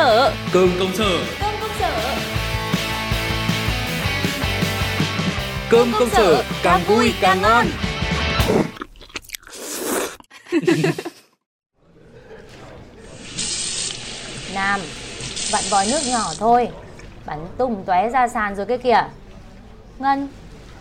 sở. 0.00 0.32
Cơm 0.52 0.70
công 0.78 0.92
sở. 0.94 1.24
Cơm 1.40 1.54
công 1.60 1.70
sở. 1.78 2.14
Cơm 5.70 5.92
công 5.98 6.10
sở 6.10 6.44
càng 6.62 6.80
vui 6.86 7.14
càng 7.20 7.42
ngon. 7.42 7.66
Nam, 14.54 14.80
vặn 15.50 15.62
vòi 15.70 15.86
nước 15.86 16.00
nhỏ 16.08 16.32
thôi 16.38 16.68
Bắn 17.26 17.46
tung 17.58 17.82
tóe 17.86 18.08
ra 18.08 18.28
sàn 18.28 18.56
rồi 18.56 18.66
cái 18.66 18.78
kìa 18.78 19.04
Ngân, 19.98 20.28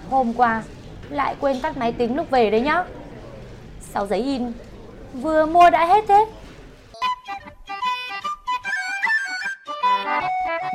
hôm 0.09 0.33
qua 0.33 0.63
lại 1.09 1.35
quên 1.39 1.61
tắt 1.61 1.77
máy 1.77 1.91
tính 1.91 2.15
lúc 2.15 2.29
về 2.29 2.49
đấy 2.49 2.61
nhá 2.61 2.83
Sao 3.93 4.07
giấy 4.07 4.19
in 4.19 4.51
Vừa 5.13 5.45
mua 5.45 5.69
đã 5.69 5.85
hết 5.85 6.05
thế 6.07 6.25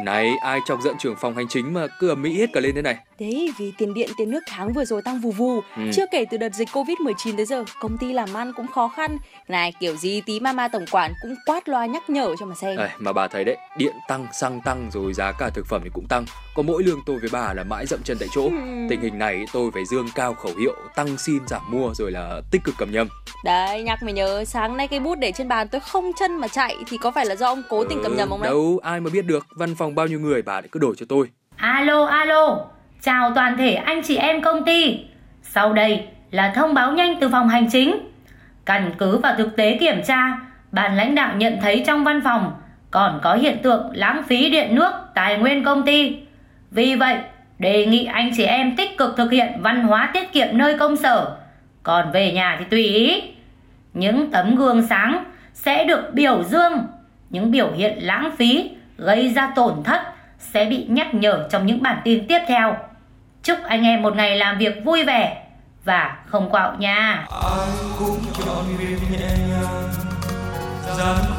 Này, 0.03 0.37
ai 0.41 0.61
chọc 0.67 0.81
giận 0.83 0.95
trưởng 0.99 1.17
phòng 1.17 1.37
hành 1.37 1.49
chính 1.49 1.75
mà 1.75 1.87
cứ 2.01 2.09
ầm 2.09 2.23
mỹ 2.23 2.39
hết 2.41 2.47
cả 2.53 2.61
lên 2.61 2.75
thế 2.75 2.83
này. 2.83 2.97
Đấy, 3.21 3.53
vì 3.59 3.73
tiền 3.79 3.95
điện, 3.95 4.11
tiền 4.17 4.31
nước 4.31 4.41
tháng 4.47 4.73
vừa 4.73 4.85
rồi 4.85 5.03
tăng 5.03 5.21
vù 5.21 5.31
vù. 5.31 5.61
Ừ. 5.77 5.83
Chưa 5.93 6.07
kể 6.13 6.25
từ 6.31 6.37
đợt 6.37 6.55
dịch 6.55 6.69
Covid-19 6.73 7.37
tới 7.37 7.47
giờ, 7.47 7.65
công 7.81 7.99
ty 7.99 8.13
làm 8.13 8.35
ăn 8.35 8.53
cũng 8.57 8.67
khó 8.67 8.89
khăn. 8.89 9.19
Này, 9.49 9.73
kiểu 9.81 9.97
gì 9.97 10.21
tí 10.21 10.41
mama 10.41 10.69
tổng 10.69 10.85
quản 10.91 11.13
cũng 11.23 11.35
quát 11.47 11.69
loa 11.69 11.87
nhắc 11.87 12.11
nhở 12.11 12.35
cho 12.41 12.47
mà 12.47 12.55
xem. 12.55 12.77
Này, 12.77 12.91
mà 12.99 13.13
bà 13.13 13.29
thấy 13.29 13.45
đấy, 13.45 13.57
điện 13.79 13.95
tăng, 14.09 14.27
xăng 14.33 14.61
tăng 14.61 14.91
rồi 14.93 15.13
giá 15.13 15.33
cả 15.33 15.51
thực 15.55 15.67
phẩm 15.67 15.81
thì 15.85 15.91
cũng 15.95 16.07
tăng. 16.09 16.25
Có 16.55 16.63
mỗi 16.63 16.83
lương 16.83 17.01
tôi 17.07 17.19
với 17.19 17.29
bà 17.33 17.53
là 17.55 17.63
mãi 17.63 17.87
dậm 17.87 18.01
chân 18.05 18.17
tại 18.21 18.29
chỗ. 18.35 18.49
Hmm. 18.49 18.87
Tình 18.91 19.01
hình 19.01 19.19
này 19.19 19.45
tôi 19.53 19.71
phải 19.75 19.85
dương 19.85 20.07
cao 20.15 20.35
khẩu 20.35 20.53
hiệu 20.59 20.75
tăng 20.95 21.19
xin 21.19 21.39
giảm 21.47 21.63
mua 21.71 21.95
rồi 21.95 22.11
là 22.11 22.41
tích 22.51 22.65
cực 22.65 22.75
cầm 22.79 22.91
nhầm. 22.93 23.09
Đấy, 23.45 23.83
nhắc 23.83 24.03
mày 24.03 24.13
nhớ, 24.13 24.45
sáng 24.45 24.77
nay 24.77 24.89
cái 24.89 25.01
bút 25.01 25.15
để 25.15 25.33
trên 25.33 25.49
bàn 25.49 25.69
tôi 25.69 25.81
không 25.81 26.13
chân 26.19 26.37
mà 26.37 26.49
chạy 26.49 26.77
thì 26.87 26.97
có 26.99 27.11
phải 27.11 27.27
là 27.27 27.37
do 27.37 27.47
ông 27.47 27.63
cố 27.69 27.85
tình 27.85 28.01
cầm 28.03 28.17
nhầm 28.17 28.29
không 28.29 28.43
đấy? 28.43 28.51
Ừ, 28.51 28.55
Đâu, 28.55 28.81
ai 28.83 29.01
mà 29.01 29.11
biết 29.11 29.23
được, 29.27 29.47
văn 29.57 29.75
phòng 29.75 29.84
bao 29.93 30.07
nhiêu 30.07 30.21
người 30.21 30.43
bà 30.43 30.53
lại 30.53 30.69
cứ 30.73 30.81
đổi 30.81 30.95
cho 30.99 31.07
tôi. 31.09 31.31
Alo, 31.57 32.05
alo. 32.05 32.59
Chào 33.01 33.33
toàn 33.35 33.57
thể 33.57 33.75
anh 33.75 34.03
chị 34.03 34.17
em 34.17 34.43
công 34.43 34.65
ty. 34.65 35.01
Sau 35.43 35.73
đây 35.73 36.07
là 36.31 36.53
thông 36.55 36.75
báo 36.75 36.93
nhanh 36.93 37.21
từ 37.21 37.29
phòng 37.29 37.49
hành 37.49 37.71
chính. 37.71 38.11
Căn 38.65 38.93
cứ 38.99 39.19
vào 39.19 39.35
thực 39.39 39.57
tế 39.57 39.77
kiểm 39.81 40.03
tra 40.03 40.39
Ban 40.73 40.97
lãnh 40.97 41.15
đạo 41.15 41.37
nhận 41.37 41.59
thấy 41.61 41.83
trong 41.87 42.05
văn 42.05 42.21
phòng 42.25 42.53
Còn 42.91 43.21
có 43.23 43.35
hiện 43.35 43.59
tượng 43.63 43.91
lãng 43.93 44.23
phí 44.23 44.51
điện 44.51 44.75
nước 44.75 44.93
Tài 45.15 45.39
nguyên 45.39 45.65
công 45.65 45.83
ty. 45.83 46.17
Vì 46.71 46.95
vậy 46.95 47.17
đề 47.59 47.87
nghị 47.87 48.05
anh 48.05 48.31
chị 48.37 48.43
em 48.43 48.77
tích 48.77 48.99
cực 48.99 49.17
thực 49.17 49.33
hiện 49.33 49.53
văn 49.61 49.83
hóa 49.85 50.11
tiết 50.13 50.33
kiệm 50.33 50.49
nơi 50.53 50.79
công 50.79 50.97
sở. 50.97 51.37
Còn 51.83 52.13
về 52.13 52.33
nhà 52.33 52.57
thì 52.59 52.65
tùy 52.71 52.85
ý. 52.85 53.23
Những 53.95 54.31
tấm 54.31 54.57
gương 54.57 54.87
sáng 54.87 55.25
sẽ 55.53 55.85
được 55.85 56.15
biểu 56.15 56.43
dương 56.43 56.73
Những 57.31 57.51
biểu 57.51 57.73
hiện 57.73 57.99
lãng 58.01 58.31
phí 58.37 58.71
gây 58.97 59.29
ra 59.35 59.53
tổn 59.57 59.83
thất 59.85 60.01
sẽ 60.39 60.65
bị 60.65 60.87
nhắc 60.89 61.15
nhở 61.15 61.49
trong 61.51 61.67
những 61.67 61.83
bản 61.83 62.01
tin 62.05 62.27
tiếp 62.29 62.41
theo. 62.47 62.77
Chúc 63.43 63.59
anh 63.65 63.83
em 63.83 64.03
một 64.03 64.17
ngày 64.17 64.37
làm 64.37 64.59
việc 64.59 64.85
vui 64.85 65.05
vẻ 65.05 65.47
và 65.85 66.19
không 66.27 66.51
quạo 66.51 66.75
nha. 66.79 67.27
ai 67.31 67.69
cũng 67.99 68.21
chọn 68.47 68.65
việc 68.79 68.99
nhẹ 69.11 69.29
nhàng 69.49 71.34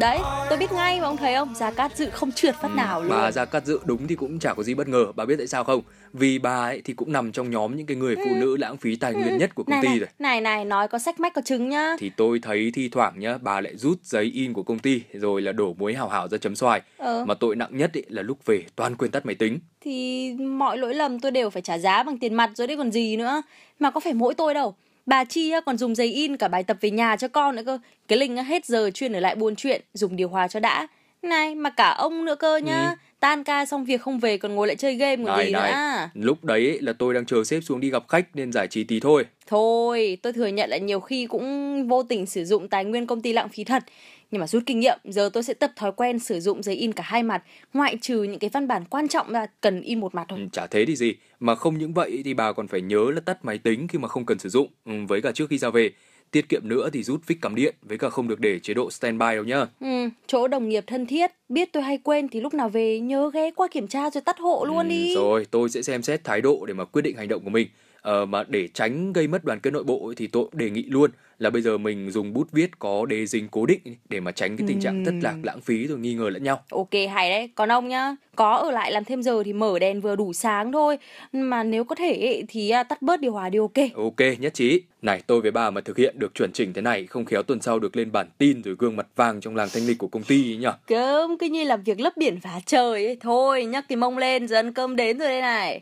Đấy, 0.00 0.18
tôi 0.48 0.58
biết 0.58 0.72
ngay 0.72 1.00
mà 1.00 1.06
ông 1.06 1.16
thấy 1.16 1.34
không? 1.34 1.54
Gia 1.54 1.70
Cát 1.70 1.96
Dự 1.96 2.10
không 2.10 2.32
trượt 2.32 2.54
phát 2.60 2.68
nào 2.76 3.02
luôn. 3.02 3.10
Bà 3.10 3.30
ra 3.32 3.44
cắt 3.44 3.66
dự 3.66 3.80
đúng 3.84 4.06
thì 4.06 4.14
cũng 4.14 4.38
chả 4.38 4.54
có 4.54 4.62
gì 4.62 4.74
bất 4.74 4.88
ngờ, 4.88 5.06
bà 5.16 5.24
biết 5.24 5.36
tại 5.38 5.46
sao 5.46 5.64
không? 5.64 5.82
Vì 6.12 6.38
bà 6.38 6.60
ấy 6.60 6.82
thì 6.84 6.94
cũng 6.94 7.12
nằm 7.12 7.32
trong 7.32 7.50
nhóm 7.50 7.76
những 7.76 7.86
cái 7.86 7.96
người 7.96 8.16
phụ 8.16 8.34
nữ 8.34 8.56
lãng 8.56 8.76
phí 8.76 8.96
tài 8.96 9.14
nguyên 9.14 9.38
nhất 9.38 9.54
của 9.54 9.62
công 9.62 9.70
này, 9.70 9.82
ty 9.82 9.88
này, 9.88 9.98
rồi. 9.98 10.08
này 10.18 10.40
này 10.40 10.64
nói 10.64 10.88
có 10.88 10.98
sách 10.98 11.20
mách 11.20 11.34
có 11.34 11.42
chứng 11.44 11.68
nhá. 11.68 11.96
Thì 11.98 12.10
tôi 12.16 12.38
thấy 12.42 12.70
thi 12.74 12.88
thoảng 12.88 13.20
nhá, 13.20 13.38
bà 13.42 13.60
lại 13.60 13.76
rút 13.76 13.98
giấy 14.04 14.24
in 14.24 14.52
của 14.52 14.62
công 14.62 14.78
ty 14.78 15.02
rồi 15.12 15.42
là 15.42 15.52
đổ 15.52 15.74
muối 15.78 15.94
hảo 15.94 16.08
hảo 16.08 16.28
ra 16.28 16.38
chấm 16.38 16.56
xoài. 16.56 16.82
Ờ. 16.96 17.24
Mà 17.28 17.34
tội 17.34 17.56
nặng 17.56 17.76
nhất 17.76 17.92
ý 17.92 18.02
là 18.08 18.22
lúc 18.22 18.46
về 18.46 18.64
toàn 18.76 18.96
quên 18.96 19.10
tắt 19.10 19.26
máy 19.26 19.34
tính. 19.34 19.58
Thì 19.80 20.32
mọi 20.32 20.78
lỗi 20.78 20.94
lầm 20.94 21.20
tôi 21.20 21.30
đều 21.30 21.50
phải 21.50 21.62
trả 21.62 21.78
giá 21.78 22.02
bằng 22.02 22.18
tiền 22.18 22.34
mặt 22.34 22.50
rồi 22.54 22.66
đấy 22.66 22.76
còn 22.76 22.92
gì 22.92 23.16
nữa. 23.16 23.42
Mà 23.78 23.90
có 23.90 24.00
phải 24.00 24.12
mỗi 24.12 24.34
tôi 24.34 24.54
đâu. 24.54 24.74
Bà 25.10 25.24
Chi 25.24 25.52
còn 25.66 25.78
dùng 25.78 25.94
giấy 25.94 26.06
in 26.06 26.36
cả 26.36 26.48
bài 26.48 26.62
tập 26.62 26.76
về 26.80 26.90
nhà 26.90 27.16
cho 27.16 27.28
con 27.28 27.56
nữa 27.56 27.62
cơ. 27.66 27.78
Cái 28.08 28.18
Linh 28.18 28.36
hết 28.36 28.64
giờ 28.64 28.90
chuyên 28.94 29.12
ở 29.12 29.20
lại 29.20 29.34
buôn 29.34 29.56
chuyện, 29.56 29.82
dùng 29.94 30.16
điều 30.16 30.28
hòa 30.28 30.48
cho 30.48 30.60
đã. 30.60 30.86
Này, 31.22 31.54
mà 31.54 31.70
cả 31.70 31.90
ông 31.90 32.24
nữa 32.24 32.34
cơ 32.34 32.56
nhá. 32.56 32.88
Ừ. 32.90 32.96
Tan 33.20 33.44
ca 33.44 33.66
xong 33.66 33.84
việc 33.84 34.00
không 34.00 34.18
về 34.18 34.38
còn 34.38 34.54
ngồi 34.54 34.66
lại 34.66 34.76
chơi 34.76 34.94
game 34.94 35.16
còn 35.16 35.36
Này 35.36 35.46
gì 35.46 35.52
này, 35.52 35.72
nữa. 35.72 36.08
lúc 36.14 36.44
đấy 36.44 36.78
là 36.80 36.92
tôi 36.92 37.14
đang 37.14 37.26
chờ 37.26 37.44
sếp 37.44 37.64
xuống 37.64 37.80
đi 37.80 37.90
gặp 37.90 38.04
khách 38.08 38.36
nên 38.36 38.52
giải 38.52 38.66
trí 38.68 38.84
tí 38.84 39.00
thôi. 39.00 39.24
Thôi, 39.46 40.18
tôi 40.22 40.32
thừa 40.32 40.46
nhận 40.46 40.70
là 40.70 40.76
nhiều 40.76 41.00
khi 41.00 41.26
cũng 41.26 41.88
vô 41.88 42.02
tình 42.02 42.26
sử 42.26 42.44
dụng 42.44 42.68
tài 42.68 42.84
nguyên 42.84 43.06
công 43.06 43.22
ty 43.22 43.32
lãng 43.32 43.48
phí 43.48 43.64
thật. 43.64 43.84
Nhưng 44.30 44.40
mà 44.40 44.46
rút 44.46 44.62
kinh 44.66 44.80
nghiệm, 44.80 44.98
giờ 45.04 45.30
tôi 45.32 45.42
sẽ 45.42 45.54
tập 45.54 45.72
thói 45.76 45.92
quen 45.92 46.18
sử 46.18 46.40
dụng 46.40 46.62
giấy 46.62 46.74
in 46.74 46.92
cả 46.92 47.02
hai 47.06 47.22
mặt, 47.22 47.42
ngoại 47.72 47.96
trừ 48.00 48.22
những 48.22 48.38
cái 48.38 48.50
văn 48.52 48.68
bản 48.68 48.84
quan 48.90 49.08
trọng 49.08 49.30
là 49.30 49.46
cần 49.60 49.80
in 49.82 50.00
một 50.00 50.14
mặt 50.14 50.24
thôi. 50.28 50.38
Ừ, 50.38 50.46
Chả 50.52 50.66
thế 50.66 50.84
thì 50.86 50.96
gì, 50.96 51.14
mà 51.40 51.54
không 51.54 51.78
những 51.78 51.94
vậy 51.94 52.22
thì 52.24 52.34
bà 52.34 52.52
còn 52.52 52.68
phải 52.68 52.80
nhớ 52.80 53.10
là 53.14 53.20
tắt 53.20 53.44
máy 53.44 53.58
tính 53.58 53.88
khi 53.88 53.98
mà 53.98 54.08
không 54.08 54.26
cần 54.26 54.38
sử 54.38 54.48
dụng, 54.48 54.68
ừ, 54.84 54.92
với 55.08 55.22
cả 55.22 55.32
trước 55.32 55.50
khi 55.50 55.58
ra 55.58 55.70
về. 55.70 55.90
Tiết 56.30 56.48
kiệm 56.48 56.68
nữa 56.68 56.90
thì 56.92 57.02
rút 57.02 57.26
vích 57.26 57.38
cắm 57.42 57.54
điện, 57.54 57.74
với 57.82 57.98
cả 57.98 58.08
không 58.10 58.28
được 58.28 58.40
để 58.40 58.58
chế 58.58 58.74
độ 58.74 58.90
standby 58.90 59.26
đâu 59.34 59.44
nhá. 59.44 59.66
Ừ, 59.80 60.08
chỗ 60.26 60.48
đồng 60.48 60.68
nghiệp 60.68 60.84
thân 60.86 61.06
thiết, 61.06 61.30
biết 61.50 61.72
tôi 61.72 61.82
hay 61.82 61.98
quên 61.98 62.28
thì 62.28 62.40
lúc 62.40 62.54
nào 62.54 62.68
về 62.68 63.00
nhớ 63.00 63.30
ghé 63.34 63.50
qua 63.50 63.68
kiểm 63.70 63.88
tra 63.88 64.10
rồi 64.10 64.20
tắt 64.20 64.38
hộ 64.38 64.64
luôn 64.64 64.86
Ừ, 64.86 64.88
đi. 64.88 65.14
Rồi, 65.14 65.46
tôi 65.50 65.68
sẽ 65.68 65.82
xem 65.82 66.02
xét 66.02 66.24
thái 66.24 66.40
độ 66.40 66.64
để 66.66 66.74
mà 66.74 66.84
quyết 66.84 67.02
định 67.02 67.16
hành 67.16 67.28
động 67.28 67.44
của 67.44 67.50
mình. 67.50 67.68
Ờ, 68.02 68.26
mà 68.26 68.44
để 68.48 68.68
tránh 68.68 69.12
gây 69.12 69.26
mất 69.28 69.44
đoàn 69.44 69.60
kết 69.60 69.72
nội 69.72 69.84
bộ 69.84 70.12
thì 70.16 70.26
tôi 70.26 70.44
đề 70.52 70.70
nghị 70.70 70.82
luôn 70.82 71.10
là 71.38 71.50
bây 71.50 71.62
giờ 71.62 71.78
mình 71.78 72.10
dùng 72.10 72.32
bút 72.32 72.52
viết 72.52 72.78
có 72.78 73.06
đế 73.06 73.26
dính 73.26 73.48
cố 73.48 73.66
định 73.66 73.80
để 74.08 74.20
mà 74.20 74.30
tránh 74.32 74.56
cái 74.56 74.64
tình 74.68 74.80
trạng 74.80 75.04
thất 75.04 75.14
lạc 75.20 75.36
lãng 75.42 75.60
phí 75.60 75.86
rồi 75.86 75.98
nghi 75.98 76.14
ngờ 76.14 76.30
lẫn 76.30 76.42
nhau. 76.42 76.62
Ok 76.70 76.90
hay 77.14 77.30
đấy, 77.30 77.50
còn 77.54 77.68
ông 77.72 77.88
nhá, 77.88 78.16
có 78.36 78.56
ở 78.56 78.70
lại 78.70 78.92
làm 78.92 79.04
thêm 79.04 79.22
giờ 79.22 79.42
thì 79.44 79.52
mở 79.52 79.78
đèn 79.78 80.00
vừa 80.00 80.16
đủ 80.16 80.32
sáng 80.32 80.72
thôi. 80.72 80.98
Mà 81.32 81.62
nếu 81.64 81.84
có 81.84 81.94
thể 81.94 82.42
thì 82.48 82.70
à, 82.70 82.82
tắt 82.82 83.02
bớt 83.02 83.20
điều 83.20 83.32
hòa 83.32 83.48
đi 83.48 83.58
ok. 83.58 83.72
Ok, 83.94 84.20
nhất 84.38 84.54
trí. 84.54 84.82
Này, 85.02 85.22
tôi 85.26 85.40
với 85.40 85.50
bà 85.50 85.70
mà 85.70 85.80
thực 85.80 85.96
hiện 85.96 86.14
được 86.18 86.34
chuẩn 86.34 86.52
chỉnh 86.52 86.72
thế 86.72 86.82
này, 86.82 87.06
không 87.06 87.24
khéo 87.24 87.42
tuần 87.42 87.60
sau 87.60 87.78
được 87.78 87.96
lên 87.96 88.12
bản 88.12 88.26
tin 88.38 88.62
rồi 88.62 88.76
gương 88.78 88.96
mặt 88.96 89.06
vàng 89.16 89.40
trong 89.40 89.56
làng 89.56 89.68
thanh 89.72 89.86
lịch 89.86 89.98
của 89.98 90.08
công 90.08 90.22
ty 90.22 90.52
ấy 90.52 90.56
nhỉ? 90.56 90.68
Cơm 90.86 91.38
cứ 91.40 91.46
như 91.46 91.64
làm 91.64 91.82
việc 91.82 92.00
lấp 92.00 92.16
biển 92.16 92.40
phá 92.40 92.60
trời 92.66 93.06
ấy. 93.06 93.16
Thôi, 93.20 93.64
nhấc 93.64 93.84
cái 93.88 93.96
mông 93.96 94.18
lên, 94.18 94.48
giờ 94.48 94.58
ăn 94.58 94.72
cơm 94.72 94.96
đến 94.96 95.18
rồi 95.18 95.28
đây 95.28 95.40
này. 95.40 95.80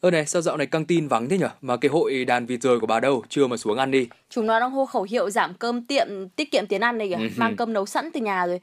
Ơ 0.00 0.10
này, 0.10 0.26
sao 0.26 0.42
dạo 0.42 0.56
này 0.56 0.66
căng 0.66 0.84
tin 0.84 1.08
vắng 1.08 1.28
thế 1.28 1.38
nhỉ? 1.38 1.46
Mà 1.60 1.76
cái 1.76 1.88
hội 1.88 2.24
đàn 2.24 2.46
vịt 2.46 2.62
rời 2.62 2.80
của 2.80 2.86
bà 2.86 3.00
đâu? 3.00 3.22
Chưa 3.28 3.46
mà 3.46 3.56
xuống 3.56 3.78
ăn 3.78 3.90
đi. 3.90 4.08
Chúng 4.30 4.46
nó 4.46 4.60
đang 4.60 4.70
hô 4.70 4.86
khẩu 4.86 5.06
hiệu 5.10 5.30
giảm 5.30 5.54
cơm 5.54 5.86
tiệm, 5.86 6.28
tiết 6.28 6.50
kiệm 6.50 6.66
tiền 6.66 6.80
ăn 6.80 6.98
đây 6.98 7.08
kìa. 7.08 7.14
Ừ. 7.14 7.28
Mang 7.36 7.56
cơm 7.56 7.72
nấu 7.72 7.86
sẵn 7.86 8.10
từ 8.12 8.20
nhà 8.20 8.46
rồi. 8.46 8.60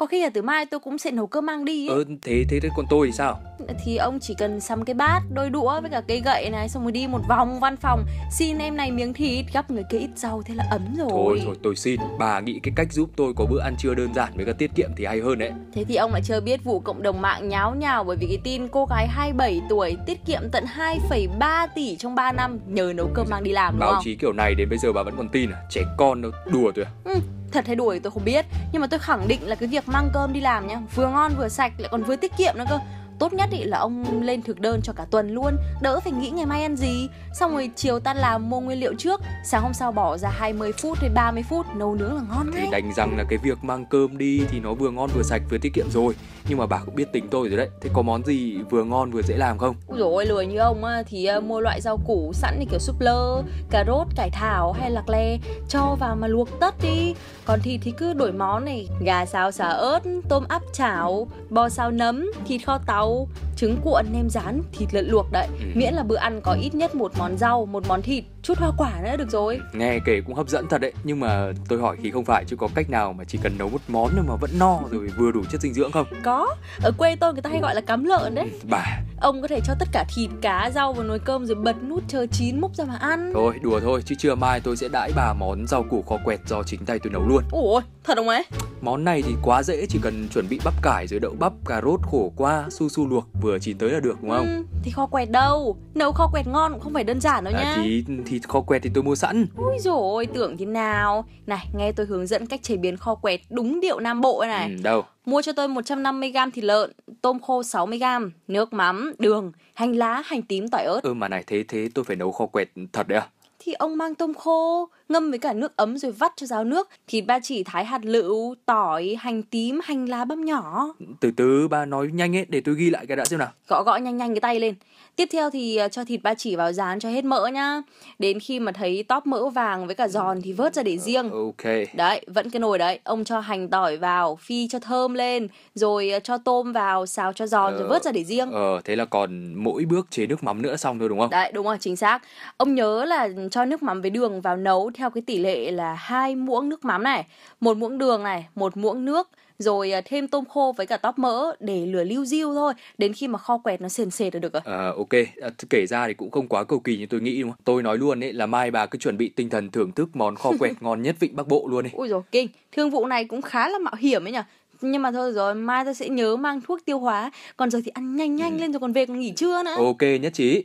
Có 0.00 0.06
khi 0.06 0.22
là 0.22 0.30
từ 0.34 0.42
mai 0.42 0.66
tôi 0.66 0.80
cũng 0.80 0.98
sẽ 0.98 1.10
nấu 1.10 1.26
cơm 1.26 1.46
mang 1.46 1.64
đi 1.64 1.88
ấy. 1.88 1.96
Ờ, 1.96 2.04
thế 2.22 2.44
thế 2.48 2.60
thế 2.60 2.68
còn 2.76 2.86
tôi 2.90 3.06
thì 3.06 3.12
sao? 3.12 3.40
Thì 3.84 3.96
ông 3.96 4.18
chỉ 4.20 4.34
cần 4.34 4.60
xăm 4.60 4.84
cái 4.84 4.94
bát, 4.94 5.20
đôi 5.34 5.50
đũa 5.50 5.80
với 5.80 5.90
cả 5.90 6.00
cây 6.08 6.22
gậy 6.24 6.50
này 6.50 6.68
Xong 6.68 6.82
rồi 6.82 6.92
đi 6.92 7.06
một 7.06 7.20
vòng 7.28 7.60
văn 7.60 7.76
phòng 7.76 8.04
Xin 8.30 8.58
em 8.58 8.76
này 8.76 8.90
miếng 8.90 9.12
thịt, 9.12 9.44
gắp 9.52 9.70
người 9.70 9.82
kia 9.90 9.98
ít 9.98 10.08
rau 10.16 10.42
Thế 10.42 10.54
là 10.54 10.64
ấm 10.70 10.94
rồi 10.98 11.08
Thôi 11.10 11.42
thôi 11.44 11.56
tôi 11.62 11.76
xin, 11.76 12.00
bà 12.18 12.40
nghĩ 12.40 12.60
cái 12.62 12.72
cách 12.76 12.92
giúp 12.92 13.10
tôi 13.16 13.32
có 13.36 13.46
bữa 13.50 13.60
ăn 13.60 13.74
trưa 13.78 13.94
đơn 13.94 14.14
giản 14.14 14.32
với 14.36 14.46
cả 14.46 14.52
tiết 14.52 14.70
kiệm 14.74 14.90
thì 14.96 15.04
hay 15.04 15.20
hơn 15.20 15.38
đấy. 15.38 15.52
Thế 15.72 15.84
thì 15.84 15.96
ông 15.96 16.12
lại 16.12 16.22
chưa 16.24 16.40
biết 16.40 16.64
vụ 16.64 16.80
cộng 16.80 17.02
đồng 17.02 17.20
mạng 17.20 17.48
nháo 17.48 17.74
nhào 17.74 18.04
Bởi 18.04 18.16
vì 18.16 18.26
cái 18.26 18.38
tin 18.44 18.68
cô 18.68 18.86
gái 18.86 19.06
27 19.08 19.60
tuổi 19.68 19.96
tiết 20.06 20.18
kiệm 20.26 20.42
tận 20.52 20.64
2,3 20.76 21.68
tỷ 21.74 21.96
trong 21.96 22.14
3 22.14 22.32
năm 22.32 22.58
Nhờ 22.66 22.92
nấu 22.96 23.10
cơm 23.14 23.26
mang 23.30 23.44
đi 23.44 23.52
làm 23.52 23.74
đúng 23.74 23.80
Báo 23.80 23.92
không? 23.92 24.04
chí 24.04 24.14
kiểu 24.14 24.32
này 24.32 24.54
đến 24.54 24.68
bây 24.68 24.78
giờ 24.78 24.92
bà 24.92 25.02
vẫn 25.02 25.14
còn 25.16 25.28
tin 25.28 25.50
à? 25.50 25.62
Trẻ 25.70 25.84
con 25.98 26.22
đâu, 26.22 26.32
đùa 26.52 26.72
thôi 26.76 26.84
à? 26.84 26.90
Ừ, 27.04 27.14
thật 27.52 27.66
hay 27.66 27.76
đuổi 27.76 28.00
tôi 28.00 28.10
không 28.10 28.24
biết. 28.24 28.46
Nhưng 28.72 28.82
mà 28.82 28.86
tôi 28.86 29.00
khẳng 29.00 29.28
định 29.28 29.48
là 29.48 29.54
cái 29.54 29.68
việc 29.68 29.88
mang 29.88 30.10
cơm 30.14 30.32
đi 30.32 30.40
làm 30.40 30.66
nhá, 30.66 30.80
Vừa 30.94 31.08
ngon 31.08 31.32
vừa 31.38 31.48
sạch, 31.48 31.72
lại 31.78 31.88
còn 31.90 32.02
vừa 32.02 32.16
tiết 32.16 32.32
kiệm 32.36 32.54
nữa 32.56 32.64
cơ. 32.70 32.78
Tốt 33.20 33.32
nhất 33.32 33.48
ý 33.52 33.64
là 33.64 33.78
ông 33.78 34.22
lên 34.22 34.42
thực 34.42 34.60
đơn 34.60 34.80
cho 34.82 34.92
cả 34.92 35.06
tuần 35.10 35.30
luôn. 35.30 35.56
Đỡ 35.82 36.00
phải 36.00 36.12
nghĩ 36.12 36.30
ngày 36.30 36.46
mai 36.46 36.62
ăn 36.62 36.76
gì. 36.76 37.08
Xong 37.34 37.52
rồi 37.52 37.70
chiều 37.76 38.00
tan 38.00 38.16
làm 38.16 38.50
mua 38.50 38.60
nguyên 38.60 38.80
liệu 38.80 38.94
trước. 38.98 39.20
Sáng 39.44 39.62
hôm 39.62 39.72
sau 39.74 39.92
bỏ 39.92 40.16
ra 40.16 40.28
20 40.28 40.72
phút 40.72 40.98
hay 40.98 41.10
30 41.14 41.42
phút 41.48 41.66
Nấu 41.76 41.94
nướng 41.94 42.14
là 42.14 42.22
ngon 42.28 42.50
Thì 42.52 42.60
ngay 42.60 42.68
đành 42.72 42.92
rằng 42.96 43.16
là 43.18 43.24
cái 43.28 43.38
việc 43.42 43.64
mang 43.64 43.86
cơm 43.86 44.18
đi 44.18 44.42
thì 44.50 44.60
nó 44.60 44.74
vừa 44.74 44.90
ngon 44.90 45.10
vừa 45.14 45.22
sạch 45.22 45.42
vừa 45.50 45.58
tiết 45.58 45.74
kiệm 45.74 45.90
rồi. 45.90 46.14
Nhưng 46.48 46.58
mà 46.58 46.66
bà 46.66 46.78
cũng 46.86 46.94
biết 46.94 47.12
tính 47.12 47.28
tôi 47.30 47.48
rồi 47.48 47.58
đấy. 47.58 47.68
Thế 47.80 47.90
có 47.92 48.02
món 48.02 48.24
gì 48.24 48.58
vừa 48.70 48.84
ngon 48.84 49.10
vừa 49.10 49.22
dễ 49.22 49.36
làm 49.36 49.58
không? 49.58 49.76
Ui 49.86 49.98
dồi 49.98 50.12
ôi, 50.12 50.26
lười 50.26 50.46
như 50.46 50.58
ông 50.58 50.84
á, 50.84 51.02
thì 51.06 51.24
à, 51.24 51.40
mua 51.40 51.60
loại 51.60 51.80
rau 51.80 51.98
củ 52.06 52.32
sẵn 52.34 52.60
như 52.60 52.66
kiểu 52.70 52.78
súp 52.78 53.00
lơ, 53.00 53.42
cà 53.70 53.84
rốt, 53.86 54.06
cải 54.16 54.30
thảo 54.30 54.72
hay 54.72 54.90
lạc 54.90 55.08
lè 55.08 55.38
Cho 55.68 55.96
vào 56.00 56.16
mà 56.16 56.26
luộc 56.26 56.60
tất 56.60 56.74
đi. 56.82 57.14
Còn 57.44 57.60
thịt 57.60 57.80
thì 57.84 57.90
cứ 57.90 58.12
đổi 58.12 58.32
món 58.32 58.64
này. 58.64 58.88
Gà 59.00 59.26
xào 59.26 59.50
xả 59.50 59.68
ớt, 59.68 60.00
tôm 60.28 60.44
áp 60.48 60.62
chảo, 60.72 61.28
bò 61.50 61.68
xào 61.68 61.90
nấm, 61.90 62.32
thịt 62.46 62.66
kho 62.66 62.78
tàu 62.86 63.09
Trứng 63.56 63.76
cuộn, 63.84 64.04
nem 64.12 64.30
rán, 64.30 64.62
thịt 64.72 64.94
lợn 64.94 65.06
luộc 65.08 65.32
đấy. 65.32 65.46
Ừ. 65.60 65.66
Miễn 65.74 65.94
là 65.94 66.02
bữa 66.02 66.16
ăn 66.16 66.40
có 66.40 66.52
ít 66.52 66.74
nhất 66.74 66.94
một 66.94 67.12
món 67.18 67.38
rau, 67.38 67.66
một 67.66 67.82
món 67.88 68.02
thịt, 68.02 68.24
chút 68.42 68.58
hoa 68.58 68.70
quả 68.78 68.92
nữa 69.04 69.16
được 69.16 69.30
rồi. 69.30 69.60
Nghe 69.72 69.98
kể 70.04 70.20
cũng 70.26 70.34
hấp 70.34 70.48
dẫn 70.48 70.66
thật 70.68 70.80
đấy. 70.80 70.92
Nhưng 71.04 71.20
mà 71.20 71.52
tôi 71.68 71.80
hỏi 71.80 71.96
thì 72.02 72.10
không 72.10 72.24
phải 72.24 72.44
chứ 72.44 72.56
có 72.56 72.68
cách 72.74 72.90
nào 72.90 73.12
mà 73.12 73.24
chỉ 73.24 73.38
cần 73.42 73.58
nấu 73.58 73.68
một 73.68 73.80
món 73.88 74.10
thôi 74.16 74.24
mà 74.28 74.34
vẫn 74.36 74.50
no 74.58 74.78
rồi 74.90 75.08
vừa 75.16 75.32
đủ 75.32 75.42
chất 75.50 75.60
dinh 75.60 75.74
dưỡng 75.74 75.92
không? 75.92 76.06
Có, 76.22 76.56
ở 76.82 76.92
quê 76.98 77.16
tôi 77.16 77.32
người 77.32 77.42
ta 77.42 77.50
hay 77.50 77.60
gọi 77.60 77.74
là 77.74 77.80
cắm 77.80 78.04
lợn 78.04 78.34
đấy. 78.34 78.50
Bà, 78.70 79.00
Ông 79.20 79.42
có 79.42 79.48
thể 79.48 79.60
cho 79.64 79.74
tất 79.78 79.88
cả 79.92 80.04
thịt, 80.14 80.30
cá, 80.40 80.70
rau 80.74 80.92
vào 80.92 81.04
nồi 81.04 81.18
cơm 81.18 81.46
rồi 81.46 81.54
bật 81.54 81.76
nút 81.88 82.02
chờ 82.08 82.26
chín 82.32 82.60
múc 82.60 82.74
ra 82.74 82.84
mà 82.84 82.96
ăn. 82.96 83.30
Thôi 83.34 83.54
đùa 83.62 83.80
thôi 83.80 84.02
chứ 84.04 84.14
trưa 84.18 84.34
mai 84.34 84.60
tôi 84.60 84.76
sẽ 84.76 84.88
đãi 84.88 85.12
bà 85.16 85.32
món 85.32 85.66
rau 85.66 85.82
củ 85.82 86.02
kho 86.02 86.18
quẹt 86.24 86.40
do 86.46 86.62
chính 86.62 86.84
tay 86.84 86.98
tôi 86.98 87.12
nấu 87.12 87.28
luôn. 87.28 87.44
Ủa, 87.52 87.80
thật 88.04 88.14
không 88.16 88.28
ấy? 88.28 88.44
Món 88.80 89.04
này 89.04 89.22
thì 89.22 89.34
quá 89.42 89.62
dễ 89.62 89.86
chỉ 89.88 89.98
cần 90.02 90.28
chuẩn 90.34 90.48
bị 90.48 90.60
bắp 90.64 90.74
cải 90.82 91.06
rồi 91.06 91.20
đậu 91.20 91.34
bắp, 91.38 91.52
cà 91.66 91.80
rốt, 91.84 92.00
khổ 92.10 92.32
qua, 92.36 92.66
su 92.70 92.88
su 92.88 93.08
luộc 93.08 93.26
vừa 93.42 93.58
chín 93.58 93.78
tới 93.78 93.90
là 93.90 94.00
được 94.00 94.22
đúng 94.22 94.30
không? 94.30 94.46
Ừ, 94.46 94.64
thì 94.82 94.90
kho 94.90 95.06
quẹt 95.06 95.30
đâu? 95.30 95.76
Nấu 95.94 96.12
kho 96.12 96.26
quẹt 96.32 96.46
ngon 96.46 96.72
cũng 96.72 96.80
không 96.80 96.94
phải 96.94 97.04
đơn 97.04 97.20
giản 97.20 97.44
đâu 97.44 97.52
nhá. 97.52 97.58
À, 97.58 97.82
thì 97.84 98.04
thịt 98.26 98.48
kho 98.48 98.60
quẹt 98.60 98.82
thì 98.82 98.90
tôi 98.94 99.04
mua 99.04 99.14
sẵn. 99.14 99.46
Ui 99.56 99.78
dồi 99.78 100.26
tưởng 100.26 100.56
thế 100.56 100.66
nào 100.66 101.24
Này 101.46 101.68
nghe 101.74 101.92
tôi 101.92 102.06
hướng 102.06 102.26
dẫn 102.26 102.46
cách 102.46 102.62
chế 102.62 102.76
biến 102.76 102.96
kho 102.96 103.14
quẹt 103.14 103.40
đúng 103.50 103.80
điệu 103.80 104.00
Nam 104.00 104.20
Bộ 104.20 104.44
này 104.48 104.70
Ừ, 104.70 104.82
đâu? 104.82 105.04
Mua 105.26 105.42
cho 105.42 105.52
tôi 105.52 105.68
150g 105.68 106.50
thịt 106.50 106.64
lợn, 106.64 106.92
tôm 107.22 107.40
khô 107.40 107.60
60g, 107.62 108.30
nước 108.48 108.72
mắm, 108.72 109.12
đường, 109.18 109.52
hành 109.74 109.92
lá, 109.96 110.22
hành 110.26 110.42
tím, 110.42 110.68
tỏi 110.68 110.84
ớt 110.84 111.00
Ơ 111.02 111.14
mà 111.14 111.28
này 111.28 111.44
thế 111.46 111.64
thế 111.68 111.88
tôi 111.94 112.04
phải 112.04 112.16
nấu 112.16 112.32
kho 112.32 112.46
quẹt 112.46 112.68
thật 112.92 113.08
đấy 113.08 113.18
à? 113.18 113.28
Thì 113.58 113.72
ông 113.72 113.96
mang 113.96 114.14
tôm 114.14 114.34
khô, 114.34 114.88
ngâm 115.10 115.30
với 115.30 115.38
cả 115.38 115.52
nước 115.52 115.76
ấm 115.76 115.98
rồi 115.98 116.12
vắt 116.12 116.32
cho 116.36 116.46
ráo 116.46 116.64
nước 116.64 116.88
Thịt 117.06 117.24
ba 117.26 117.38
chỉ 117.42 117.64
thái 117.64 117.84
hạt 117.84 118.00
lựu, 118.04 118.54
tỏi, 118.66 119.16
hành 119.20 119.42
tím, 119.42 119.80
hành 119.84 120.08
lá 120.08 120.24
băm 120.24 120.44
nhỏ 120.44 120.86
Từ 121.20 121.30
từ 121.36 121.68
bà 121.68 121.84
nói 121.84 122.08
nhanh 122.12 122.36
ấy 122.36 122.46
để 122.48 122.60
tôi 122.60 122.74
ghi 122.74 122.90
lại 122.90 123.06
cái 123.06 123.16
đã 123.16 123.24
xem 123.24 123.38
nào. 123.38 123.48
Gõ 123.68 123.82
gõ 123.82 123.96
nhanh 123.96 124.16
nhanh 124.16 124.34
cái 124.34 124.40
tay 124.40 124.60
lên 124.60 124.74
Tiếp 125.16 125.28
theo 125.32 125.50
thì 125.50 125.76
ờ, 125.76 125.88
cho 125.88 126.04
thịt 126.04 126.22
ba 126.22 126.34
chỉ 126.34 126.56
vào 126.56 126.72
rán 126.72 127.00
cho 127.00 127.08
hết 127.10 127.24
mỡ 127.24 127.46
nhá 127.46 127.82
Đến 128.18 128.40
khi 128.40 128.60
mà 128.60 128.72
thấy 128.72 129.02
tóp 129.02 129.26
mỡ 129.26 129.48
vàng 129.48 129.86
với 129.86 129.94
cả 129.94 130.08
giòn 130.08 130.40
thì 130.42 130.52
vớt 130.52 130.74
ra 130.74 130.82
để 130.82 130.98
riêng 130.98 131.30
Ok. 131.30 131.72
Đấy, 131.94 132.24
vẫn 132.26 132.50
cái 132.50 132.60
nồi 132.60 132.78
đấy, 132.78 132.98
ông 133.04 133.24
cho 133.24 133.40
hành 133.40 133.68
tỏi 133.68 133.96
vào, 133.96 134.36
phi 134.36 134.68
cho 134.68 134.78
thơm 134.78 135.14
lên, 135.14 135.48
rồi 135.74 136.10
ờ, 136.10 136.20
cho 136.20 136.38
tôm 136.38 136.72
vào, 136.72 137.06
xào 137.06 137.32
cho 137.32 137.46
giòn 137.46 137.72
rồi 137.72 137.82
Ờ, 137.82 137.88
vớt 137.88 138.04
ra 138.04 138.12
để 138.12 138.24
riêng. 138.24 138.50
Ờ 138.52 138.80
thế 138.84 138.96
là 138.96 139.04
còn 139.04 139.54
mỗi 139.54 139.84
bước 139.84 140.06
chế 140.10 140.26
nước 140.26 140.42
mắm 140.44 140.62
nữa 140.62 140.76
xong 140.76 140.98
thôi 140.98 141.08
đúng 141.08 141.18
không? 141.18 141.30
Đấy, 141.30 141.52
đúng 141.54 141.66
rồi, 141.66 141.76
chính 141.80 141.96
xác. 141.96 142.22
Ông 142.56 142.74
nhớ 142.74 143.04
là 143.04 143.28
cho 143.50 143.64
nước 143.64 143.82
mắm 143.82 144.00
với 144.00 144.10
đường 144.10 144.40
vào 144.40 144.56
nấu 144.56 144.90
theo 145.00 145.10
cái 145.10 145.22
tỷ 145.22 145.38
lệ 145.38 145.70
là 145.70 145.94
hai 145.94 146.36
muỗng 146.36 146.68
nước 146.68 146.84
mắm 146.84 147.02
này, 147.02 147.26
một 147.60 147.76
muỗng 147.76 147.98
đường 147.98 148.22
này, 148.22 148.46
một 148.54 148.76
muỗng 148.76 149.04
nước, 149.04 149.28
rồi 149.58 149.90
ờ, 149.90 150.00
thêm 150.04 150.28
tôm 150.28 150.44
khô 150.44 150.74
với 150.76 150.86
cả 150.86 150.96
tóp 150.96 151.18
mỡ 151.18 151.56
để 151.60 151.86
lửa 151.86 152.04
lưu 152.04 152.24
diêu 152.24 152.54
thôi, 152.54 152.72
đến 152.98 153.12
khi 153.12 153.28
mà 153.28 153.38
kho 153.38 153.58
quẹt 153.58 153.80
nó 153.80 153.88
sền 153.88 154.10
sệt 154.10 154.34
là 154.34 154.40
được 154.40 154.52
rồi. 154.52 154.62
Ờ 154.64 154.94
ok, 154.96 155.12
à, 155.40 155.48
kể 155.70 155.86
ra 155.86 156.06
thì 156.06 156.14
cũng 156.14 156.30
không 156.30 156.48
quá 156.48 156.64
cầu 156.64 156.80
kỳ 156.80 156.96
như 156.98 157.06
tôi 157.06 157.20
nghĩ 157.20 157.42
đúng 157.42 157.50
không? 157.50 157.60
Tôi 157.64 157.82
nói 157.82 157.98
luôn 157.98 158.24
ấy 158.24 158.32
là 158.32 158.46
mai 158.46 158.70
bà 158.70 158.86
cứ 158.86 158.98
chuẩn 158.98 159.16
bị 159.16 159.28
tinh 159.28 159.50
thần 159.50 159.70
thưởng 159.70 159.92
thức 159.92 160.08
món 160.16 160.36
kho 160.36 160.52
quẹt 160.58 160.72
ngon 160.82 161.02
nhất 161.02 161.16
vịnh 161.20 161.36
Bắc 161.36 161.48
Bộ 161.48 161.66
luôn 161.70 161.84
ấy. 161.84 161.90
Ui 161.92 162.08
rồi 162.08 162.22
kinh, 162.32 162.48
thương 162.72 162.90
vụ 162.90 163.06
này 163.06 163.24
cũng 163.24 163.42
khá 163.42 163.68
là 163.68 163.78
mạo 163.78 163.94
hiểm 163.98 164.24
ấy 164.24 164.32
nhỉ. 164.32 164.42
Nhưng 164.80 165.02
mà 165.02 165.12
thôi 165.12 165.32
rồi, 165.32 165.54
mai 165.54 165.84
tôi 165.84 165.94
sẽ 165.94 166.08
nhớ 166.08 166.36
mang 166.36 166.60
thuốc 166.60 166.84
tiêu 166.84 166.98
hóa 166.98 167.30
Còn 167.56 167.70
giờ 167.70 167.80
thì 167.84 167.90
ăn 167.94 168.16
nhanh 168.16 168.36
nhanh 168.36 168.60
lên 168.60 168.72
rồi 168.72 168.80
còn 168.80 168.92
về 168.92 169.06
còn 169.06 169.20
nghỉ 169.20 169.32
trưa 169.36 169.62
nữa 169.62 169.74
Ok 169.76 170.02
nhất 170.20 170.34
trí. 170.34 170.64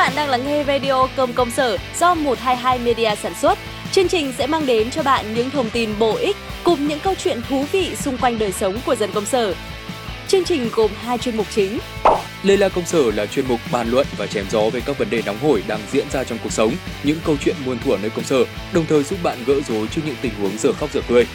Bạn 0.00 0.12
đang 0.16 0.28
lắng 0.28 0.46
nghe 0.46 0.64
radio 0.64 1.06
Cơm 1.16 1.32
Công 1.32 1.50
Sở 1.50 1.76
do 1.98 2.14
122 2.14 2.78
Media 2.78 3.16
sản 3.22 3.34
xuất. 3.34 3.58
Chương 3.92 4.08
trình 4.08 4.32
sẽ 4.38 4.46
mang 4.46 4.66
đến 4.66 4.90
cho 4.90 5.02
bạn 5.02 5.34
những 5.34 5.50
thông 5.50 5.70
tin 5.70 5.90
bổ 5.98 6.16
ích 6.16 6.36
cùng 6.64 6.88
những 6.88 6.98
câu 7.00 7.14
chuyện 7.14 7.40
thú 7.48 7.64
vị 7.72 7.96
xung 7.96 8.18
quanh 8.18 8.38
đời 8.38 8.52
sống 8.52 8.78
của 8.86 8.94
dân 8.94 9.10
công 9.14 9.26
sở. 9.26 9.54
Chương 10.28 10.44
trình 10.44 10.68
gồm 10.74 10.90
hai 11.00 11.18
chuyên 11.18 11.36
mục 11.36 11.46
chính. 11.50 11.78
Lê 12.42 12.56
La 12.56 12.68
Công 12.68 12.86
Sở 12.86 13.10
là 13.10 13.26
chuyên 13.26 13.46
mục 13.48 13.60
bàn 13.72 13.90
luận 13.90 14.06
và 14.16 14.26
chém 14.26 14.46
gió 14.50 14.60
về 14.72 14.80
các 14.86 14.98
vấn 14.98 15.10
đề 15.10 15.22
nóng 15.26 15.38
hổi 15.38 15.62
đang 15.66 15.80
diễn 15.92 16.10
ra 16.10 16.24
trong 16.24 16.38
cuộc 16.42 16.52
sống, 16.52 16.72
những 17.02 17.18
câu 17.24 17.36
chuyện 17.44 17.56
muôn 17.64 17.78
thuở 17.78 17.96
nơi 18.02 18.10
công 18.10 18.24
sở, 18.24 18.44
đồng 18.72 18.86
thời 18.86 19.02
giúp 19.02 19.18
bạn 19.22 19.38
gỡ 19.46 19.54
rối 19.68 19.86
trước 19.86 20.02
những 20.06 20.16
tình 20.22 20.32
huống 20.40 20.58
giờ 20.58 20.72
khóc 20.72 20.90
giờ 20.92 21.00
cười. 21.08 21.26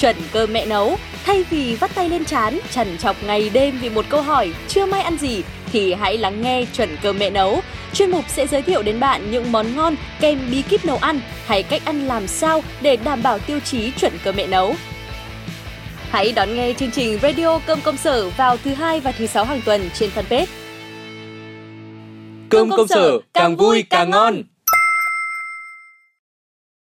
Chuẩn 0.00 0.16
cơm 0.32 0.52
mẹ 0.52 0.66
nấu, 0.66 0.98
thay 1.24 1.44
vì 1.50 1.74
vắt 1.74 1.94
tay 1.94 2.08
lên 2.08 2.24
chán, 2.24 2.58
trằn 2.70 2.98
trọc 2.98 3.24
ngày 3.24 3.50
đêm 3.52 3.78
vì 3.82 3.88
một 3.88 4.04
câu 4.08 4.22
hỏi 4.22 4.52
chưa 4.68 4.86
may 4.86 5.02
ăn 5.02 5.16
gì 5.18 5.42
thì 5.72 5.94
hãy 5.94 6.18
lắng 6.18 6.42
nghe 6.42 6.64
chuẩn 6.72 6.96
cơm 7.02 7.18
mẹ 7.18 7.30
nấu. 7.30 7.60
Chuyên 7.96 8.10
mục 8.10 8.24
sẽ 8.28 8.46
giới 8.46 8.62
thiệu 8.62 8.82
đến 8.82 9.00
bạn 9.00 9.30
những 9.30 9.52
món 9.52 9.76
ngon 9.76 9.94
kèm 10.20 10.40
bí 10.50 10.62
kíp 10.62 10.84
nấu 10.84 10.96
ăn 10.96 11.20
hay 11.46 11.62
cách 11.62 11.82
ăn 11.84 12.06
làm 12.06 12.26
sao 12.26 12.62
để 12.82 12.96
đảm 12.96 13.22
bảo 13.22 13.38
tiêu 13.38 13.60
chí 13.60 13.90
chuẩn 13.90 14.12
cơm 14.24 14.36
mẹ 14.36 14.46
nấu. 14.46 14.74
Hãy 16.10 16.32
đón 16.32 16.54
nghe 16.54 16.72
chương 16.72 16.90
trình 16.90 17.18
Radio 17.22 17.58
Cơm 17.66 17.80
Công 17.80 17.96
Sở 17.96 18.28
vào 18.28 18.56
thứ 18.56 18.74
hai 18.74 19.00
và 19.00 19.12
thứ 19.12 19.26
sáu 19.26 19.44
hàng 19.44 19.60
tuần 19.64 19.90
trên 19.94 20.10
fanpage. 20.14 20.46
Cơm 22.48 22.70
công 22.70 22.88
sở, 22.88 23.18
càng 23.34 23.56
vui 23.56 23.84
càng 23.90 24.10
ngon. 24.10 24.42